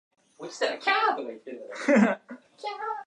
[0.01, 0.01] あなたに
[1.27, 1.59] 会いたい